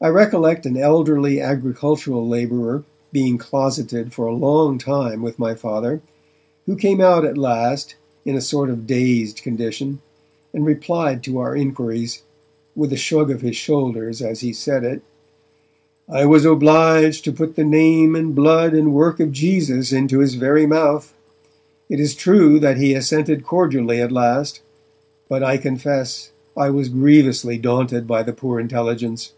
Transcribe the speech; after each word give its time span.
I 0.00 0.06
recollect 0.06 0.64
an 0.64 0.76
elderly 0.76 1.40
agricultural 1.40 2.24
labourer 2.28 2.84
being 3.10 3.36
closeted 3.36 4.12
for 4.12 4.26
a 4.28 4.32
long 4.32 4.78
time 4.78 5.22
with 5.22 5.40
my 5.40 5.56
Father, 5.56 6.00
who 6.66 6.76
came 6.76 7.00
out 7.00 7.24
at 7.24 7.36
last, 7.36 7.96
in 8.24 8.36
a 8.36 8.40
sort 8.40 8.70
of 8.70 8.86
dazed 8.86 9.42
condition, 9.42 9.98
and 10.54 10.64
replied 10.64 11.24
to 11.24 11.38
our 11.38 11.56
inquiries, 11.56 12.22
with 12.76 12.92
a 12.92 12.96
shrug 12.96 13.28
of 13.32 13.40
his 13.40 13.56
shoulders 13.56 14.22
as 14.22 14.38
he 14.38 14.52
said 14.52 14.84
it, 14.84 15.02
'I 16.08 16.26
was 16.26 16.44
obliged 16.44 17.24
to 17.24 17.32
put 17.32 17.56
the 17.56 17.64
Name 17.64 18.14
and 18.14 18.36
Blood 18.36 18.74
and 18.74 18.94
Work 18.94 19.18
of 19.18 19.32
Jesus 19.32 19.90
into 19.90 20.20
his 20.20 20.34
very 20.36 20.64
mouth. 20.64 21.12
It 21.88 21.98
is 21.98 22.14
true 22.14 22.60
that 22.60 22.76
he 22.76 22.94
assented 22.94 23.44
cordially 23.44 24.00
at 24.00 24.12
last, 24.12 24.60
but 25.28 25.42
I 25.42 25.56
confess 25.56 26.30
I 26.56 26.70
was 26.70 26.88
grievously 26.88 27.58
daunted 27.58 28.06
by 28.06 28.22
the 28.22 28.32
poor 28.32 28.60
intelligence!' 28.60 29.32